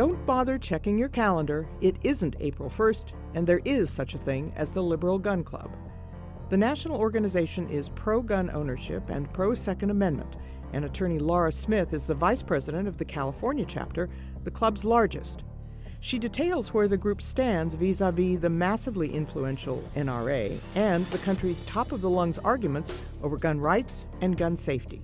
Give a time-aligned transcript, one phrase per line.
[0.00, 1.68] don't bother checking your calendar.
[1.82, 5.76] It isn't April 1st, and there is such a thing as the Liberal Gun Club.
[6.48, 10.36] The national organization is pro gun ownership and pro Second Amendment,
[10.72, 14.08] and attorney Laura Smith is the vice president of the California chapter,
[14.42, 15.44] the club's largest.
[16.00, 21.18] She details where the group stands vis a vis the massively influential NRA and the
[21.18, 25.02] country's top of the lungs arguments over gun rights and gun safety.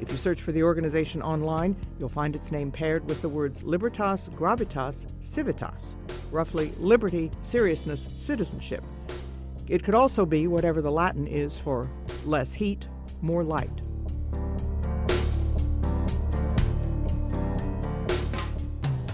[0.00, 3.62] If you search for the organization online, you'll find its name paired with the words
[3.62, 5.94] Libertas, Gravitas, Civitas,
[6.30, 8.82] roughly liberty, seriousness, citizenship.
[9.68, 11.90] It could also be whatever the Latin is for
[12.24, 12.88] less heat,
[13.20, 13.82] more light.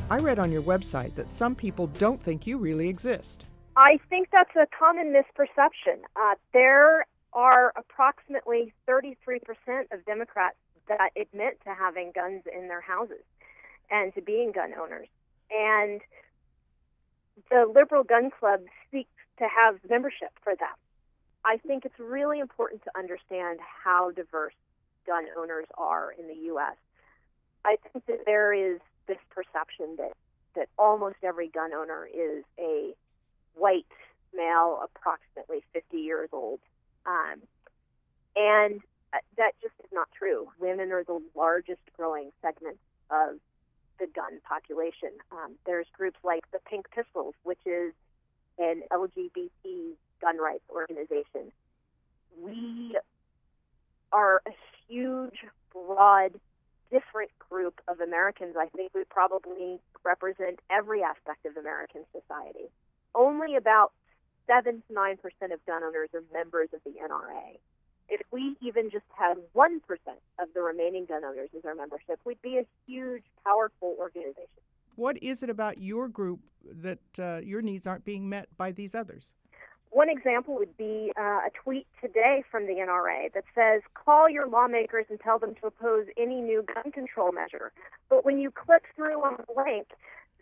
[0.08, 3.46] I read on your website that some people don't think you really exist.
[3.74, 5.98] I think that's a common misperception.
[6.14, 9.16] Uh, there are approximately 33%
[9.92, 10.56] of Democrats
[10.88, 13.24] that admit to having guns in their houses
[13.90, 15.08] and to being gun owners.
[15.50, 16.00] And
[17.50, 20.68] the Liberal Gun Club seeks to have membership for them.
[21.44, 24.54] I think it's really important to understand how diverse
[25.06, 26.76] gun owners are in the U.S.
[27.64, 30.12] I think that there is this perception that,
[30.56, 32.94] that almost every gun owner is a
[33.54, 33.86] white
[34.34, 36.58] male, approximately 50 years old.
[37.06, 37.42] Um,
[38.34, 38.80] and
[39.36, 40.48] that just is not true.
[40.58, 42.78] Women are the largest growing segment
[43.10, 43.38] of
[43.98, 45.10] the gun population.
[45.32, 47.92] Um, there's groups like the Pink Pistols, which is
[48.58, 51.52] an LGBT gun rights organization.
[52.40, 52.96] We
[54.12, 54.50] are a
[54.88, 56.32] huge, broad,
[56.90, 58.56] different group of Americans.
[58.58, 62.70] I think we probably represent every aspect of American society.
[63.14, 63.92] Only about
[64.46, 65.16] 7 to 9%
[65.52, 67.58] of gun owners are members of the NRA
[68.08, 69.80] if we even just had 1%
[70.38, 74.46] of the remaining gun owners as our membership, we'd be a huge, powerful organization.
[74.94, 78.94] What is it about your group that uh, your needs aren't being met by these
[78.94, 79.32] others?
[79.90, 84.46] One example would be uh, a tweet today from the NRA that says, call your
[84.48, 87.72] lawmakers and tell them to oppose any new gun control measure.
[88.10, 89.88] But when you click through on the link,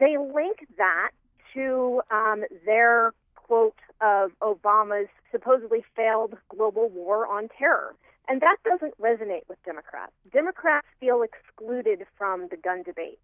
[0.01, 1.11] they link that
[1.55, 3.13] to um, their
[3.45, 7.95] quote of Obama's supposedly failed global war on terror.
[8.27, 10.13] And that doesn't resonate with Democrats.
[10.33, 13.19] Democrats feel excluded from the gun debate.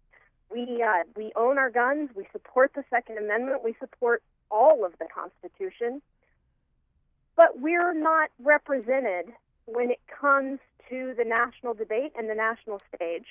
[0.51, 2.09] We, uh, we own our guns.
[2.15, 3.63] We support the Second Amendment.
[3.63, 4.21] We support
[4.51, 6.01] all of the Constitution.
[7.35, 9.33] But we're not represented
[9.65, 10.59] when it comes
[10.89, 13.25] to the national debate and the national stage.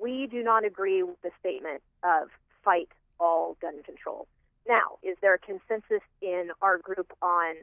[0.00, 2.28] We do not agree with the statement of
[2.62, 4.28] fight all gun control.
[4.68, 7.54] Now, is there a consensus in our group on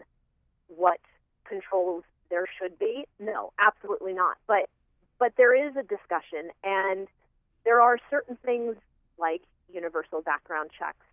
[0.67, 0.99] what
[1.45, 3.05] controls there should be?
[3.19, 4.37] No, absolutely not.
[4.47, 4.69] But
[5.19, 7.07] but there is a discussion, and
[7.65, 8.75] there are certain things
[9.17, 9.41] like
[9.71, 11.05] universal background checks,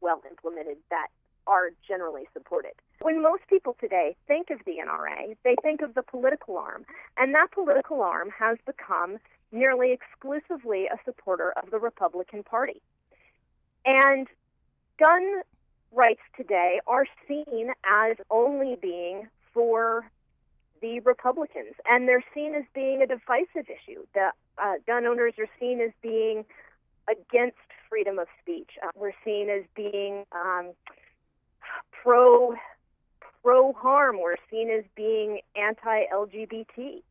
[0.00, 1.08] well implemented, that
[1.46, 2.72] are generally supported.
[3.00, 6.84] When most people today think of the NRA, they think of the political arm,
[7.16, 9.18] and that political arm has become
[9.52, 12.82] nearly exclusively a supporter of the Republican Party.
[13.84, 14.26] And
[14.98, 15.42] gun
[15.92, 20.10] rights today are seen as only being for
[20.82, 24.04] the Republicans, and they're seen as being a divisive issue.
[24.14, 26.44] The uh, gun owners are seen as being
[27.10, 27.56] against
[27.88, 28.70] freedom of speech.
[28.82, 30.72] Uh, we're seen as being um,
[32.02, 32.54] pro
[33.42, 34.20] pro harm.
[34.20, 37.02] We're seen as being anti LGBT,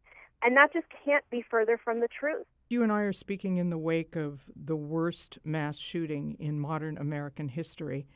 [0.43, 2.45] and that just can't be further from the truth.
[2.67, 6.97] You and I are speaking in the wake of the worst mass shooting in modern
[6.97, 8.07] American history.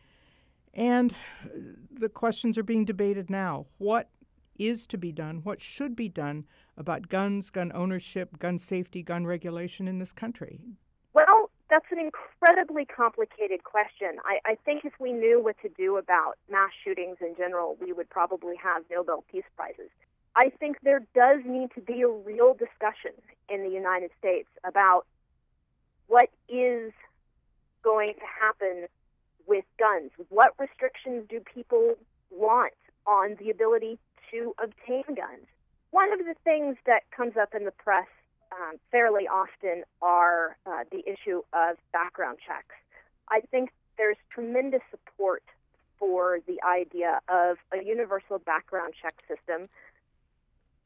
[0.73, 1.11] And
[1.43, 1.49] uh,
[1.91, 3.67] the questions are being debated now.
[3.77, 4.09] What
[4.57, 5.41] is to be done?
[5.43, 6.45] What should be done
[6.75, 10.61] about guns, gun ownership, gun safety, gun regulation in this country?
[11.13, 14.17] Well, that's an incredibly complicated question.
[14.25, 17.93] I, I think if we knew what to do about mass shootings in general, we
[17.93, 19.91] would probably have Nobel Peace Prizes.
[20.35, 23.11] I think there does need to be a real discussion
[23.49, 25.05] in the United States about
[26.07, 26.91] what is
[27.83, 28.87] going to happen
[29.47, 30.11] with guns.
[30.29, 31.95] What restrictions do people
[32.29, 32.73] want
[33.05, 33.97] on the ability
[34.31, 35.47] to obtain guns?
[35.91, 38.07] One of the things that comes up in the press
[38.51, 42.75] um, fairly often are uh, the issue of background checks.
[43.29, 45.43] I think there's tremendous support
[45.97, 49.67] for the idea of a universal background check system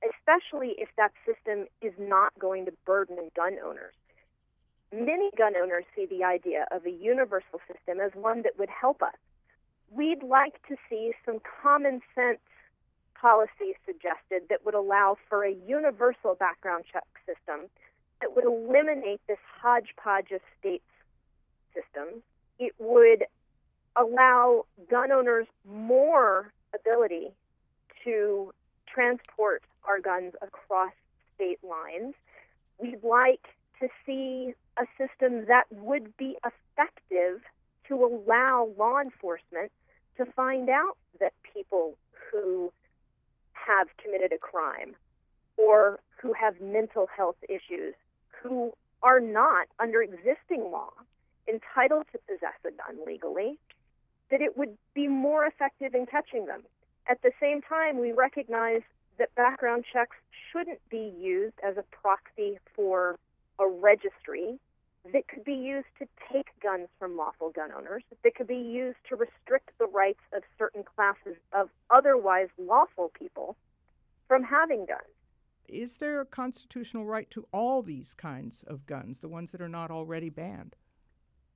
[0.09, 3.93] especially if that system is not going to burden gun owners.
[4.91, 9.01] Many gun owners see the idea of a universal system as one that would help
[9.01, 9.15] us.
[9.89, 12.39] We'd like to see some common sense
[13.19, 17.69] policies suggested that would allow for a universal background check system
[18.21, 20.83] that would eliminate this hodgepodge of states
[21.73, 22.21] systems,
[22.59, 23.25] it would
[23.95, 27.31] allow gun owners more ability
[28.03, 28.53] to
[28.93, 30.91] transport our guns across
[31.35, 32.13] state lines.
[32.79, 33.47] We'd like
[33.79, 37.41] to see a system that would be effective
[37.87, 39.71] to allow law enforcement
[40.17, 41.97] to find out that people
[42.31, 42.71] who
[43.53, 44.95] have committed a crime
[45.57, 47.93] or who have mental health issues
[48.41, 50.91] who are not, under existing law,
[51.47, 53.57] entitled to possess a gun legally,
[54.31, 56.63] that it would be more effective in catching them.
[57.07, 58.81] At the same time, we recognize
[59.17, 60.15] that background checks
[60.51, 63.17] shouldn't be used as a proxy for
[63.59, 64.59] a registry
[65.11, 68.97] that could be used to take guns from lawful gun owners, that could be used
[69.09, 73.57] to restrict the rights of certain classes of otherwise lawful people
[74.27, 75.01] from having guns.
[75.67, 79.69] Is there a constitutional right to all these kinds of guns, the ones that are
[79.69, 80.75] not already banned?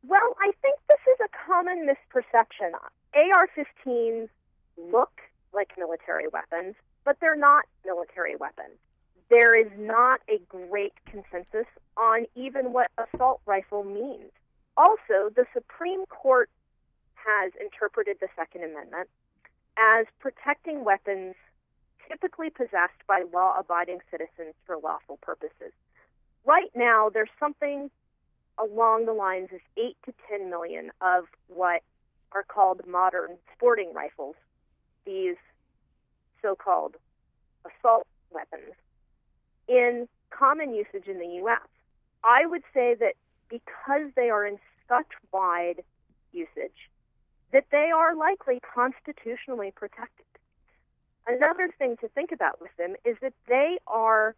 [0.06, 2.74] Well, I think this is a common misperception.
[3.14, 4.28] AR 15s
[4.78, 5.22] look
[5.54, 8.78] like military weapons, but they're not military weapons.
[9.30, 11.68] There is not a great consensus
[11.98, 14.32] on even what assault rifle means.
[14.78, 16.50] Also, the Supreme Court
[17.16, 19.10] has interpreted the Second Amendment
[19.78, 21.36] as protecting weapons
[22.08, 25.74] typically possessed by law abiding citizens for lawful purposes.
[26.46, 27.92] Right now, there's something
[28.58, 31.82] along the lines of 8 to 10 million of what
[32.32, 34.36] are called modern sporting rifles,
[35.08, 35.38] these
[36.44, 36.96] so called
[37.66, 38.76] assault weapons,
[39.68, 41.68] in common usage in the U.S.
[42.24, 43.14] I would say that
[43.50, 44.58] because they are in
[44.88, 45.84] such wide
[46.32, 46.90] usage,
[47.52, 50.26] that they are likely constitutionally protected.
[51.26, 54.36] Another thing to think about with them is that they are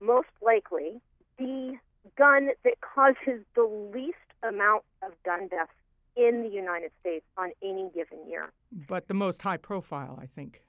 [0.00, 1.00] most likely
[1.38, 1.76] the
[2.16, 5.72] gun that causes the least amount of gun deaths
[6.16, 8.52] in the United States on any given year.
[8.88, 10.62] But the most high profile, I think.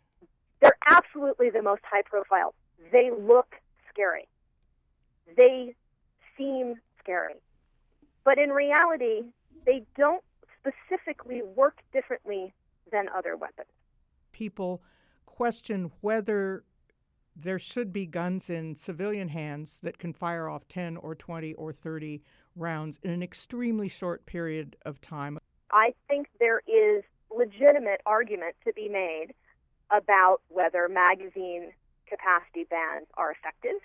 [0.61, 2.53] They're absolutely the most high profile.
[2.91, 3.55] They look
[3.89, 4.27] scary.
[5.35, 5.75] They
[6.37, 7.35] seem scary.
[8.23, 9.23] But in reality,
[9.65, 10.23] they don't
[10.59, 12.53] specifically work differently
[12.91, 13.67] than other weapons.
[14.31, 14.81] People
[15.25, 16.63] question whether
[17.35, 21.73] there should be guns in civilian hands that can fire off 10 or 20 or
[21.73, 22.21] 30
[22.55, 25.39] rounds in an extremely short period of time.
[25.71, 27.03] I think there is
[27.35, 29.33] legitimate argument to be made
[29.91, 31.71] about whether magazine
[32.07, 33.81] capacity bans are effective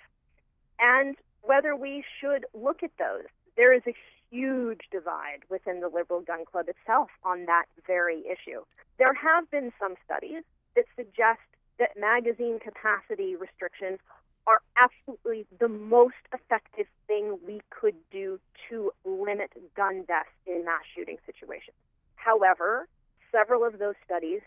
[0.79, 3.25] and whether we should look at those.
[3.57, 3.95] There is a
[4.29, 8.61] huge divide within the liberal gun club itself on that very issue.
[8.97, 10.43] There have been some studies
[10.75, 11.39] that suggest
[11.79, 13.99] that magazine capacity restrictions
[14.49, 20.81] are absolutely the most effective thing we could do to limit gun deaths in mass
[20.95, 21.77] shooting situations.
[22.15, 22.87] However,
[23.31, 24.41] several of those studies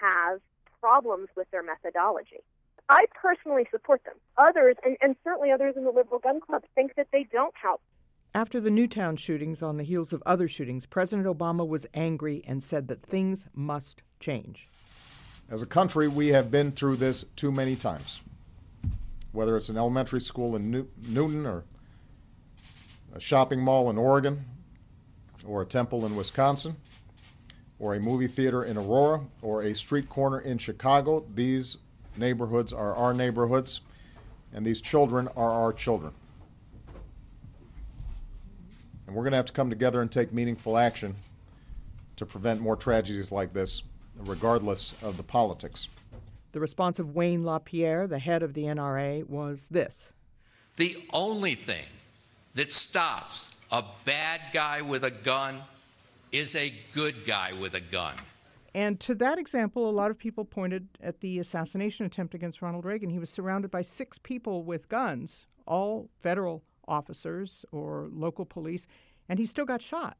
[0.00, 0.40] have
[0.80, 2.42] problems with their methodology.
[2.90, 4.14] I personally support them.
[4.36, 7.80] Others, and, and certainly others in the liberal gun club, think that they don't help.
[8.34, 12.62] After the Newtown shootings on the heels of other shootings, President Obama was angry and
[12.62, 14.68] said that things must change.
[15.48, 18.20] As a country, we have been through this too many times.
[19.36, 21.64] Whether it's an elementary school in New- Newtown or
[23.14, 24.42] a shopping mall in Oregon
[25.46, 26.74] or a temple in Wisconsin
[27.78, 31.76] or a movie theater in Aurora or a street corner in Chicago, these
[32.16, 33.82] neighborhoods are our neighborhoods
[34.54, 36.14] and these children are our children.
[39.06, 41.14] And we're going to have to come together and take meaningful action
[42.16, 43.82] to prevent more tragedies like this
[44.16, 45.88] regardless of the politics.
[46.52, 50.12] The response of Wayne LaPierre, the head of the NRA, was this
[50.76, 51.84] The only thing
[52.54, 55.62] that stops a bad guy with a gun
[56.32, 58.14] is a good guy with a gun.
[58.74, 62.84] And to that example, a lot of people pointed at the assassination attempt against Ronald
[62.84, 63.08] Reagan.
[63.08, 68.86] He was surrounded by six people with guns, all federal officers or local police,
[69.28, 70.18] and he still got shot.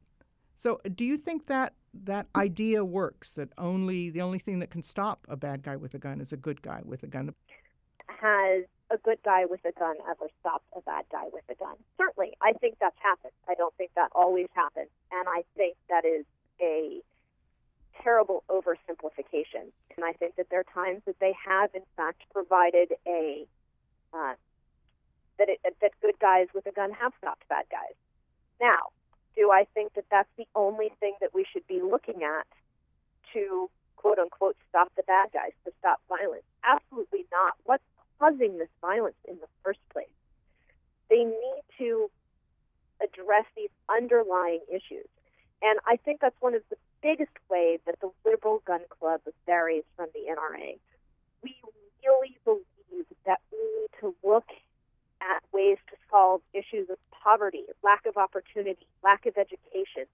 [0.55, 3.31] So, do you think that that idea works?
[3.31, 6.33] That only the only thing that can stop a bad guy with a gun is
[6.33, 7.33] a good guy with a gun.
[8.07, 11.75] Has a good guy with a gun ever stopped a bad guy with a gun?
[11.97, 13.33] Certainly, I think that's happened.
[13.47, 16.25] I don't think that always happens, and I think that is
[16.61, 17.01] a
[18.01, 19.71] terrible oversimplification.
[19.95, 23.45] And I think that there are times that they have, in fact, provided a
[24.13, 24.33] uh,
[25.37, 27.95] that it, that good guys with a gun have stopped bad guys.
[28.59, 28.89] Now,
[29.37, 32.47] do I think that that's the only thing that we should be looking at
[33.33, 36.43] to quote unquote stop the bad guys, to stop violence?
[36.63, 37.53] Absolutely not.
[37.63, 37.83] What's
[38.19, 40.07] causing this violence in the first place?
[41.09, 42.09] They need to
[43.01, 45.07] address these underlying issues.
[45.61, 49.83] And I think that's one of the biggest ways that the liberal gun club varies
[49.95, 50.77] from the NRA.
[51.43, 51.55] We
[52.03, 54.45] really believe that we need to look
[55.29, 60.05] at ways to solve issues of poverty, lack of opportunity, lack of education,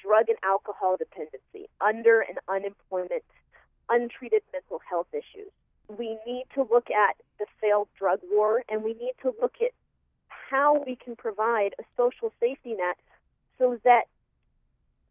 [0.00, 3.24] drug and alcohol dependency, under and unemployment,
[3.88, 5.50] untreated mental health issues.
[5.88, 9.70] We need to look at the failed drug war and we need to look at
[10.28, 12.96] how we can provide a social safety net
[13.58, 14.04] so that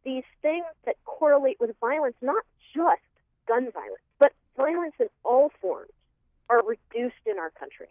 [0.03, 3.01] these things that correlate with violence, not just
[3.47, 5.91] gun violence, but violence in all forms,
[6.49, 7.87] are reduced in our country.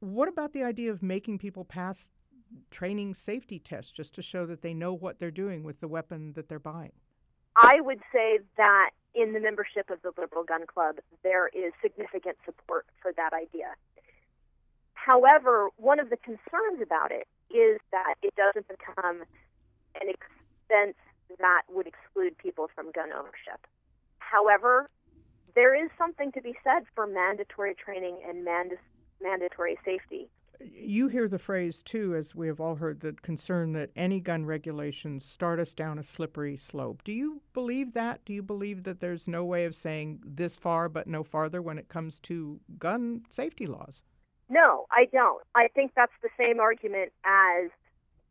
[0.00, 2.10] What about the idea of making people pass
[2.70, 6.32] training safety tests just to show that they know what they're doing with the weapon
[6.34, 6.92] that they're buying?
[7.56, 12.36] I would say that in the membership of the Liberal Gun Club, there is significant
[12.44, 13.74] support for that idea.
[14.94, 19.22] However, one of the concerns about it is that it doesn't become
[20.00, 20.96] an expense
[21.38, 23.66] that would exclude people from gun ownership.
[24.18, 24.90] However,
[25.54, 28.78] there is something to be said for mandatory training and mand-
[29.22, 30.28] mandatory safety.
[30.60, 34.44] You hear the phrase, too, as we have all heard, the concern that any gun
[34.44, 37.02] regulations start us down a slippery slope.
[37.04, 38.24] Do you believe that?
[38.24, 41.78] Do you believe that there's no way of saying this far but no farther when
[41.78, 44.02] it comes to gun safety laws?
[44.48, 45.42] No, I don't.
[45.54, 47.70] I think that's the same argument as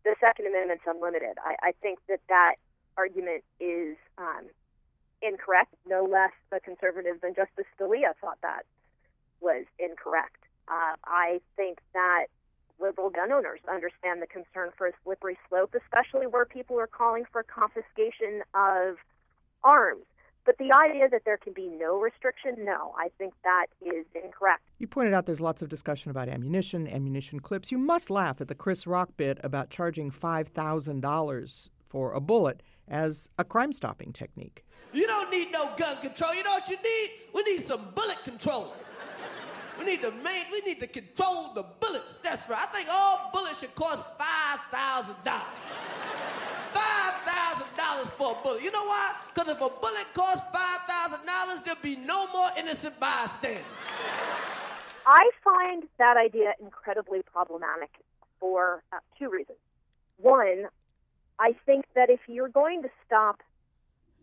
[0.04, 1.38] the Second Amendment's unlimited.
[1.44, 2.56] I, I think that that
[2.98, 4.48] argument is um,
[5.22, 5.74] incorrect.
[5.88, 8.66] No less a conservative than Justice Scalia thought that
[9.40, 10.44] was incorrect.
[10.68, 12.28] Uh, I think that
[12.80, 17.24] liberal gun owners understand the concern for a slippery slope, especially where people are calling
[17.32, 18.98] for confiscation of
[19.64, 20.06] arms.
[20.46, 24.64] But the idea that there can be no restriction, no, I think that is incorrect.
[24.78, 27.70] You pointed out there's lots of discussion about ammunition, ammunition clips.
[27.70, 33.30] You must laugh at the Chris Rock bit about charging $5,000 for a bullet as
[33.38, 34.64] a crime stopping technique.
[34.94, 36.34] You don't need no gun control.
[36.34, 37.10] You know what you need?
[37.34, 38.74] We need some bullet control.
[39.80, 42.18] We need to main, we need to control the bullets.
[42.24, 42.60] That's right.
[42.60, 45.44] I think all bullets should cost five thousand dollars.
[46.74, 48.64] Five thousand dollars for a bullet.
[48.64, 49.14] You know why?
[49.34, 53.64] Because if a bullet costs five thousand dollars, there'll be no more innocent bystanders.
[55.06, 57.90] I find that idea incredibly problematic
[58.40, 59.58] for uh, two reasons.
[60.18, 60.66] One,
[61.40, 63.42] I think that if you're going to stop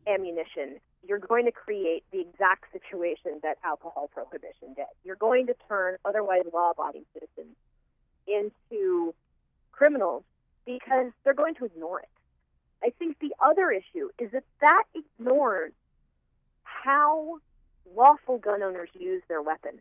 [0.06, 4.86] ammunition, you're going to create the exact situation that alcohol prohibition did.
[5.04, 7.56] You're going to turn otherwise law abiding citizens
[8.26, 9.14] into
[9.72, 10.24] criminals
[10.64, 12.08] because they're going to ignore it.
[12.82, 15.72] I think the other issue is that that ignores
[16.62, 17.38] how
[17.94, 19.80] lawful gun owners use their weapons.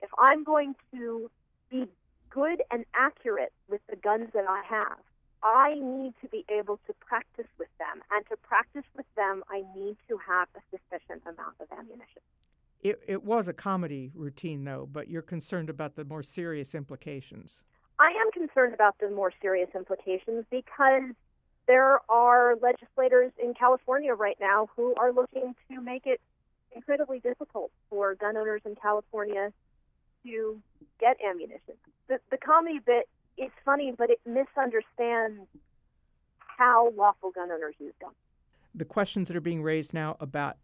[0.00, 1.30] If I'm going to
[1.70, 1.86] be
[2.30, 4.98] good and accurate with the guns that I have,
[5.42, 8.02] I need to be able to practice with them.
[8.10, 8.84] And to practice
[9.22, 12.22] them, I need to have a sufficient amount of ammunition.
[12.80, 17.62] It, it was a comedy routine, though, but you're concerned about the more serious implications.
[17.98, 21.14] I am concerned about the more serious implications because
[21.68, 26.20] there are legislators in California right now who are looking to make it
[26.74, 29.52] incredibly difficult for gun owners in California
[30.24, 30.60] to
[30.98, 31.74] get ammunition.
[32.08, 35.46] The, the comedy bit is funny, but it misunderstands
[36.38, 38.14] how lawful gun owners use guns.
[38.82, 40.56] The questions that are being raised now about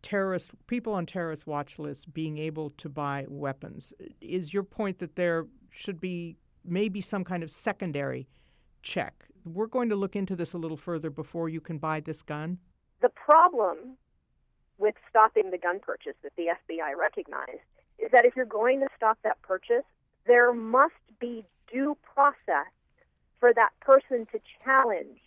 [0.00, 5.16] terrorist people on terrorist watch lists being able to buy weapons is your point that
[5.16, 8.28] there should be maybe some kind of secondary
[8.80, 9.26] check.
[9.44, 12.60] We're going to look into this a little further before you can buy this gun.
[13.02, 13.98] The problem
[14.78, 17.60] with stopping the gun purchase that the FBI recognized
[17.98, 19.84] is that if you're going to stop that purchase,
[20.26, 22.72] there must be due process
[23.38, 25.18] for that person to challenge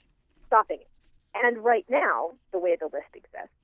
[0.48, 0.88] stopping it.
[1.36, 3.56] And right now, the way the list exists,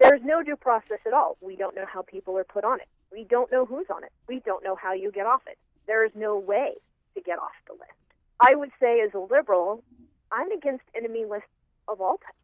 [0.00, 1.36] there's no due process at all.
[1.40, 2.88] We don't know how people are put on it.
[3.12, 4.12] We don't know who's on it.
[4.26, 5.58] We don't know how you get off it.
[5.86, 6.74] There is no way
[7.14, 7.92] to get off the list.
[8.40, 9.84] I would say, as a liberal,
[10.32, 11.48] I'm against enemy lists
[11.88, 12.38] of all types.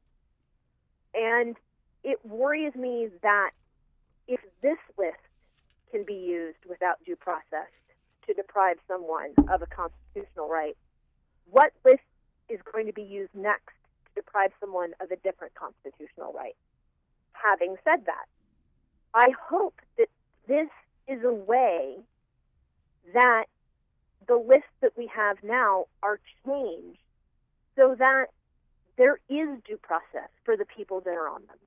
[1.15, 1.57] And
[2.05, 3.51] it worries me that
[4.29, 5.17] if this list
[5.91, 7.71] can be used without due process
[8.27, 10.77] to deprive someone of a constitutional right,
[11.51, 12.03] what list
[12.49, 13.75] is going to be used next
[14.19, 16.57] deprive someone of a different constitutional right?
[17.33, 18.27] Having said that,
[19.15, 20.09] I hope that
[20.49, 20.69] this
[21.07, 21.97] is a way
[23.15, 23.45] that
[24.27, 26.99] the lists that we have now are changed
[27.77, 28.27] so that
[28.97, 31.59] there is due process for the people that are on them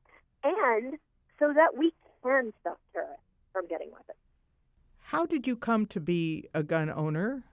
[0.44, 1.00] and
[1.40, 4.18] so that we can stop terrorists from getting weapons.
[5.06, 7.44] How did you come to be a gun owner?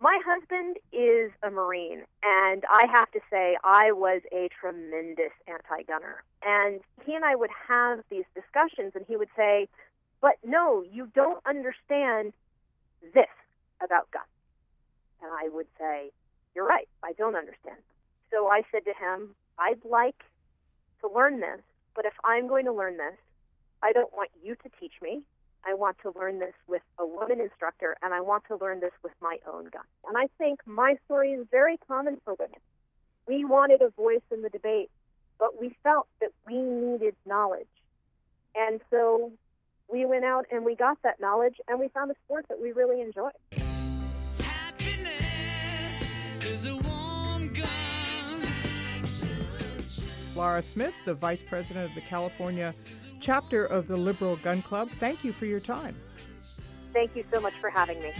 [0.00, 5.82] My husband is a Marine, and I have to say, I was a tremendous anti
[5.82, 6.22] gunner.
[6.44, 9.68] And he and I would have these discussions, and he would say,
[10.20, 12.32] But no, you don't understand
[13.12, 13.26] this
[13.82, 14.26] about guns.
[15.20, 16.10] And I would say,
[16.54, 17.78] You're right, I don't understand.
[18.30, 20.22] So I said to him, I'd like
[21.00, 21.60] to learn this,
[21.96, 23.18] but if I'm going to learn this,
[23.82, 25.22] I don't want you to teach me.
[25.66, 28.92] I want to learn this with a woman instructor, and I want to learn this
[29.02, 29.82] with my own gun.
[30.06, 32.60] And I think my story is very common for women.
[33.26, 34.90] We wanted a voice in the debate,
[35.38, 37.66] but we felt that we needed knowledge.
[38.54, 39.32] And so
[39.92, 42.72] we went out and we got that knowledge, and we found a sport that we
[42.72, 43.32] really enjoyed.
[50.34, 52.72] Laura Smith, the Vice President of the California
[53.20, 55.96] chapter of the Liberal Gun Club, thank you for your time.
[56.92, 58.12] Thank you so much for having me.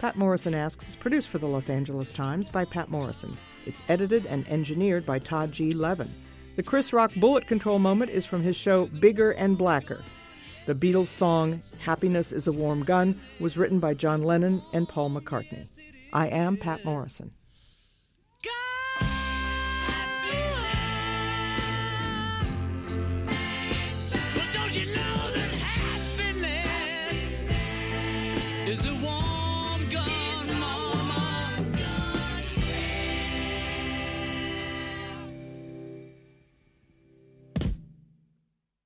[0.00, 3.36] Patt Morrison Asks is produced for the Los Angeles Times by Patt Morrison.
[3.64, 5.72] It's edited and engineered by Todd G.
[5.72, 6.14] Levin.
[6.56, 10.02] The Chris Rock bullet control moment is from his show Bigger and Blacker.
[10.66, 15.10] The Beatles song Happiness is a Warm Gun was written by John Lennon and Paul
[15.10, 15.66] McCartney.
[16.12, 17.32] I am Patt Morrison.